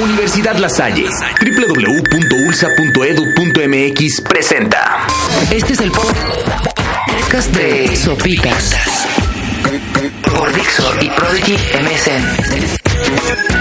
[0.00, 1.06] Universidad La Salle,
[1.40, 5.06] www.ulsa.edu.mx presenta.
[5.50, 8.74] Este es el podcast de Sopitas
[10.24, 13.51] por Dixo y Prodigy MSN.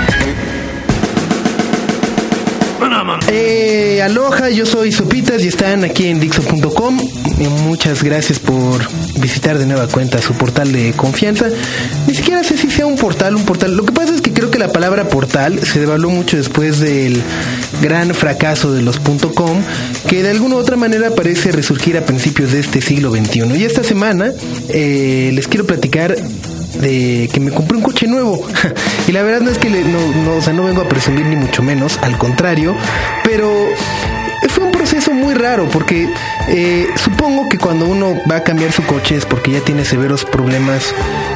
[3.28, 7.00] Eh, aloha, yo soy Sopitas y están aquí en Dixo.com.
[7.00, 8.82] Eh, muchas gracias por
[9.20, 11.46] visitar de nueva cuenta su portal de confianza.
[12.08, 13.78] Ni siquiera sé si sea un portal, un portal.
[13.78, 17.22] Lo que pasa es que creo que la palabra portal se devaluó mucho después del
[17.84, 19.62] gran fracaso de los .com,
[20.10, 23.60] que de alguna u otra manera parece resurgir a principios de este siglo XXI.
[23.60, 24.32] Y esta semana
[24.70, 26.16] eh, les quiero platicar
[26.80, 28.46] de que me compré un coche nuevo.
[29.08, 31.26] y la verdad no es que le, no, no, o sea, no vengo a presumir
[31.26, 32.76] ni mucho menos, al contrario,
[33.24, 33.68] pero
[34.50, 36.10] fue un proceso muy raro porque
[36.50, 40.26] eh, supongo que cuando uno va a cambiar su coche es porque ya tiene severos
[40.26, 40.94] problemas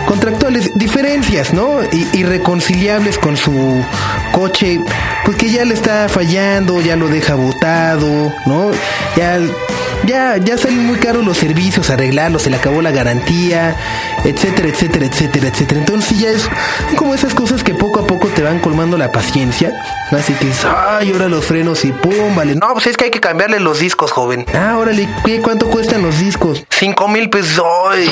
[0.07, 1.84] contractuales, diferencias, ¿no?
[1.91, 3.84] Y, irreconciliables con su
[4.31, 4.79] coche,
[5.23, 8.71] pues que ya le está fallando, ya lo deja botado, ¿no?
[9.15, 9.40] Ya
[10.05, 13.75] ya, ya salen muy caros los servicios, arreglarlos, se le acabó la garantía,
[14.23, 15.79] etcétera, etcétera, etcétera, etcétera.
[15.79, 16.49] Entonces ya es
[16.95, 19.73] como esas cosas que poco a poco te van colmando la paciencia.
[20.12, 22.55] Así que es, ay, ahora los frenos y pum, vale.
[22.55, 24.45] No, pues es que hay que cambiarle los discos, joven.
[24.53, 26.63] Ah, órale, ¿qué, ¿cuánto cuestan los discos?
[26.69, 27.63] Cinco mil pesos.
[27.90, 28.09] Ay.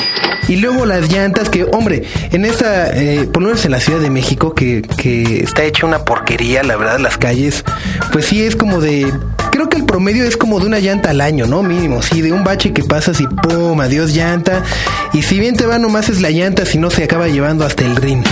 [0.48, 4.00] Y luego las llantas que, hombre, en esta, eh, por lo menos en la Ciudad
[4.00, 7.64] de México, que, que está hecha una porquería, la verdad, las calles,
[8.12, 9.10] pues sí es como de
[9.54, 11.62] creo que el promedio es como de una llanta al año, ¿no?
[11.62, 14.64] Mínimo, sí, de un bache que pasas y pum, adiós llanta.
[15.12, 17.84] Y si bien te va nomás es la llanta, si no se acaba llevando hasta
[17.84, 18.24] el rin.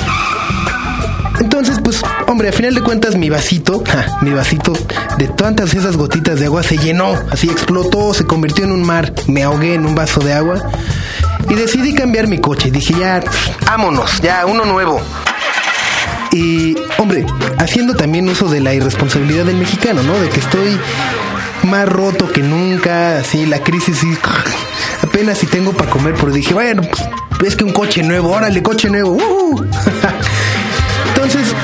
[1.38, 3.84] Entonces, pues, hombre, a final de cuentas mi vasito,
[4.22, 4.72] mi vasito
[5.16, 9.12] de tantas esas gotitas de agua se llenó, así explotó, se convirtió en un mar,
[9.28, 10.70] me ahogué en un vaso de agua
[11.48, 12.72] y decidí cambiar mi coche.
[12.72, 13.22] Dije, ya,
[13.64, 15.00] vámonos, ya, uno nuevo.
[16.32, 17.26] Y, hombre,
[17.58, 20.18] haciendo también uso de la irresponsabilidad del mexicano, ¿no?
[20.18, 20.78] De que estoy
[21.64, 24.16] más roto que nunca, así, la crisis, y,
[25.04, 26.82] apenas si tengo para comer, pero dije, bueno,
[27.38, 29.12] pues, es que un coche nuevo, órale, coche nuevo.
[29.12, 29.64] Uh.
[31.08, 31.54] Entonces,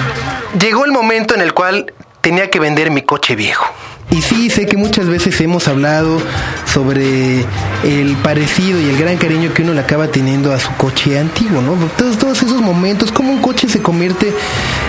[0.60, 3.64] llegó el momento en el cual tenía que vender mi coche viejo.
[4.10, 6.18] Y sí, sé que muchas veces hemos hablado
[6.64, 7.44] sobre
[7.84, 11.60] el parecido y el gran cariño que uno le acaba teniendo a su coche antiguo,
[11.60, 11.74] ¿no?
[11.98, 14.32] Todos, esos momentos, como un coche se convierte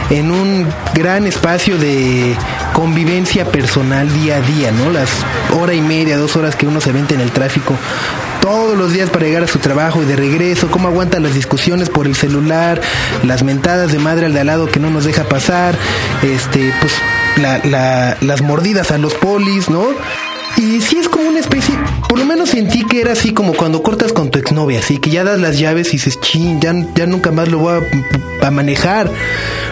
[0.09, 2.33] en un gran espacio de
[2.73, 4.89] convivencia personal día a día, ¿no?
[4.89, 5.09] Las
[5.59, 7.75] hora y media, dos horas que uno se vente en el tráfico
[8.49, 11.87] todos los días para llegar a su trabajo y de regreso, cómo aguanta las discusiones
[11.87, 12.81] por el celular,
[13.23, 15.77] las mentadas de madre al de al lado que no nos deja pasar,
[16.23, 16.91] este, pues
[17.37, 19.85] la, la, las mordidas a los polis, ¿no?
[20.57, 21.75] Y sí es como una especie,
[22.07, 25.11] por lo menos sentí que era así como cuando cortas con tu exnovia, así que
[25.11, 27.83] ya das las llaves y dices, chin, ya, ya nunca más lo voy
[28.41, 29.11] a, manejar,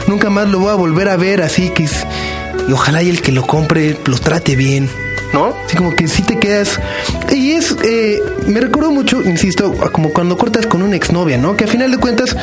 [0.06, 2.06] nunca más lo voy a volver a ver, así que es,
[2.70, 4.88] y ojalá y el que lo compre los trate bien.
[5.34, 5.54] ¿no?
[5.66, 6.80] Así como que sí te quedas.
[7.38, 11.56] Y es, eh, me recuerdo mucho, insisto, como cuando cortas con una exnovia, ¿no?
[11.56, 12.36] Que a final de cuentas,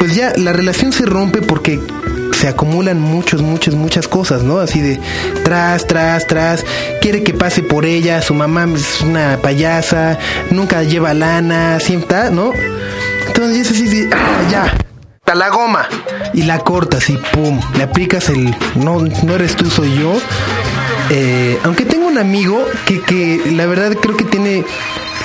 [0.00, 1.78] pues ya la relación se rompe porque
[2.36, 4.58] se acumulan muchos, muchas, muchas cosas, ¿no?
[4.58, 4.98] Así de
[5.44, 6.64] tras, tras, tras,
[7.00, 10.18] quiere que pase por ella, su mamá es una payasa,
[10.50, 12.52] nunca lleva lana, siempre, ¿no?
[13.28, 14.74] Entonces es así de, ah, ya,
[15.26, 15.86] a la goma.
[16.34, 20.12] Y la cortas y pum, le aplicas el, no, no eres tú, soy yo.
[21.10, 24.64] Eh, aunque tengo un amigo que, que la verdad creo que tiene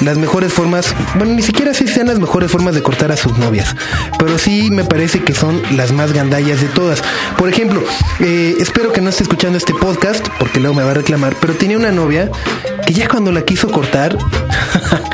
[0.01, 3.18] las mejores formas, bueno, ni siquiera sé si sean las mejores formas de cortar a
[3.18, 3.75] sus novias,
[4.19, 7.01] pero sí me parece que son las más gandallas de todas.
[7.38, 7.81] Por ejemplo,
[8.19, 11.53] eh, espero que no esté escuchando este podcast, porque luego me va a reclamar, pero
[11.53, 12.29] tenía una novia
[12.85, 14.18] que ya cuando la quiso cortar,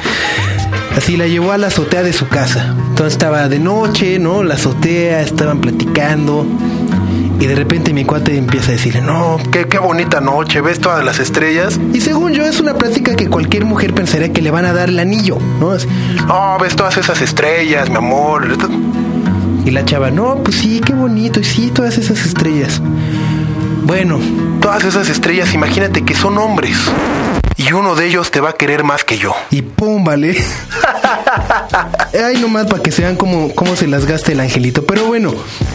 [0.98, 2.76] así la llevó a la azotea de su casa.
[2.90, 4.44] Entonces estaba de noche, ¿no?
[4.44, 6.46] La azotea, estaban platicando.
[7.42, 11.04] Y de repente mi cuate empieza a decirle, no, qué, qué bonita noche, ves todas
[11.04, 11.80] las estrellas.
[11.92, 14.90] Y según yo es una práctica que cualquier mujer pensaría que le van a dar
[14.90, 15.70] el anillo, ¿no?
[15.70, 18.48] Ves todas esas estrellas, mi amor.
[19.66, 22.80] Y la chava, no, pues sí, qué bonito, y sí, todas esas estrellas.
[23.86, 24.20] Bueno,
[24.62, 26.78] todas esas estrellas, imagínate que son hombres.
[27.62, 29.36] Y uno de ellos te va a querer más que yo.
[29.52, 30.36] Y pum, vale.
[32.26, 34.84] Ay, nomás para que se vean cómo, cómo se las gasta el angelito.
[34.86, 35.32] Pero bueno,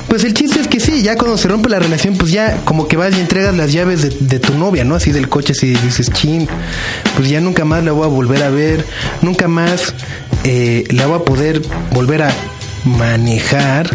[0.09, 2.89] pues el chiste es que sí, ya cuando se rompe la relación, pues ya como
[2.89, 4.97] que vas y entregas las llaves de, de tu novia, ¿no?
[4.97, 6.49] Así del coche, así dices, chin,
[7.17, 8.85] pues ya nunca más la voy a volver a ver,
[9.23, 9.95] nunca más
[10.45, 11.63] eh, la voy a poder
[11.93, 12.33] volver a
[12.87, 13.91] manejar.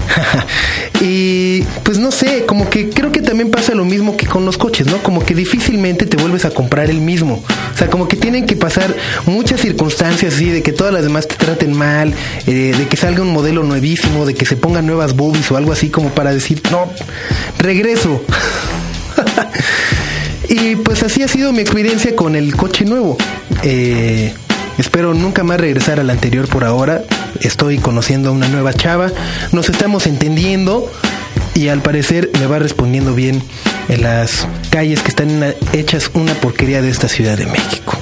[1.02, 4.58] y pues no sé, como que creo que también pasa lo mismo que con los
[4.58, 5.02] coches, ¿no?
[5.02, 7.44] Como que difícilmente te vuelves a comprar el mismo.
[7.74, 8.96] O sea, como que tienen que pasar
[9.26, 12.14] muchas circunstancias así, de que todas las demás te traten mal,
[12.48, 15.72] eh, de que salga un modelo nuevísimo, de que se pongan nuevas boobies o algo
[15.72, 16.92] así como para decir, no,
[17.58, 18.24] regreso.
[20.50, 23.18] y pues así ha sido mi experiencia con el coche nuevo.
[23.64, 24.34] Eh,
[24.78, 27.04] espero nunca más regresar al anterior por ahora.
[27.39, 29.12] Estoy conociendo a una nueva chava.
[29.51, 30.92] Nos estamos entendiendo
[31.54, 33.42] y al parecer me va respondiendo bien
[33.89, 37.98] en las calles que están hechas una porquería de esta Ciudad de México.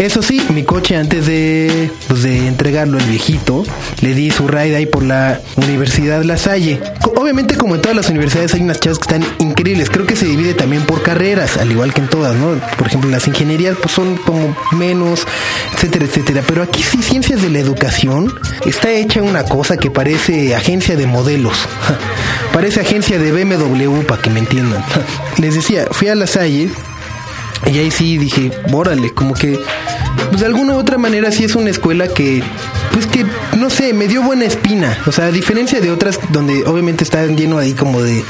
[0.00, 3.64] Eso sí, mi coche antes de, pues de entregarlo al viejito,
[4.00, 6.80] le di su ride ahí por la Universidad La Salle.
[7.16, 9.90] Obviamente como en todas las universidades hay unas chavas que están increíbles.
[9.90, 12.58] Creo que se divide también por carreras, al igual que en todas, ¿no?
[12.78, 15.26] Por ejemplo, las ingenierías pues son como menos,
[15.74, 16.42] etcétera, etcétera.
[16.46, 18.32] Pero aquí sí, ciencias de la educación,
[18.64, 21.68] está hecha una cosa que parece agencia de modelos.
[22.54, 24.82] parece agencia de BMW, para que me entiendan.
[25.36, 26.70] Les decía, fui a La Salle
[27.66, 29.60] y ahí sí dije, órale, como que,
[30.28, 32.42] pues de alguna u otra manera sí es una escuela que,
[32.92, 33.24] pues que,
[33.56, 34.98] no sé, me dio buena espina.
[35.06, 38.24] O sea, a diferencia de otras donde obviamente está lleno ahí como de,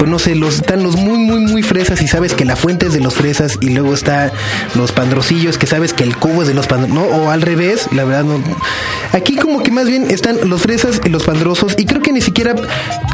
[0.00, 2.86] pues no sé, los, están los muy, muy, muy fresas y sabes que la fuente
[2.86, 4.32] es de los fresas y luego está
[4.74, 7.02] los pandrocillos que sabes que el cubo es de los pandrosos, ¿no?
[7.02, 8.42] O al revés, la verdad no.
[9.12, 12.22] Aquí como que más bien están los fresas y los pandrosos y creo que ni
[12.22, 12.54] siquiera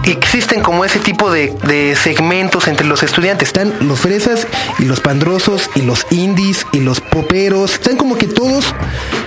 [0.04, 3.48] existen como ese tipo de, de segmentos entre los estudiantes.
[3.48, 4.46] Están los fresas
[4.78, 7.72] y los pandrosos y los indies y los poperos.
[7.72, 8.76] Están como que todos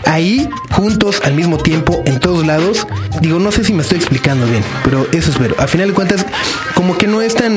[0.05, 2.87] ahí juntos al mismo tiempo en todos lados.
[3.19, 5.55] Digo, no sé si me estoy explicando bien, pero eso es ver.
[5.57, 6.25] A final de cuentas,
[6.73, 7.48] como que no es tan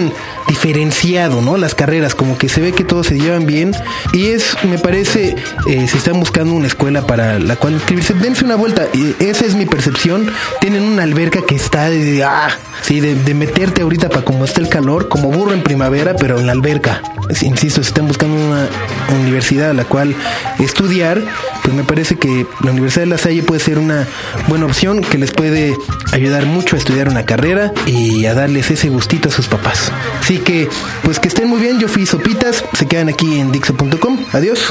[0.48, 1.56] diferenciado, ¿no?
[1.56, 3.72] Las carreras, como que se ve que todos se llevan bien
[4.12, 5.36] y es, me parece,
[5.66, 8.86] eh, si están buscando una escuela para la cual inscribirse, dense una vuelta.
[8.92, 10.30] Y esa es mi percepción.
[10.60, 12.50] Tienen una alberca que está de, ah,
[12.88, 16.46] de, de meterte ahorita para como está el calor, como burro en primavera, pero en
[16.46, 17.02] la alberca.
[17.40, 18.68] Insisto, si están buscando una
[19.10, 20.14] universidad a la cual
[20.58, 21.22] estudiar,
[21.62, 24.06] pues me parece que la Universidad de La Salle puede ser una
[24.48, 25.76] buena opción que les puede
[26.12, 29.92] ayudar mucho a estudiar una carrera y a darles ese gustito a sus papás.
[30.20, 30.68] Así que,
[31.02, 31.78] pues que estén muy bien.
[31.78, 32.64] Yo fui Sopitas.
[32.76, 34.18] Se quedan aquí en Dixo.com.
[34.32, 34.70] Adiós.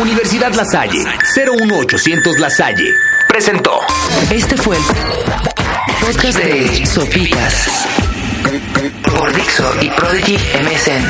[0.00, 1.04] Universidad La Salle,
[1.36, 2.94] 01800 La Salle,
[3.28, 3.80] presentó.
[4.30, 4.82] Este fue el
[6.00, 7.68] podcast de Sopitas
[9.04, 11.02] por Dixo y Prodigy MSN.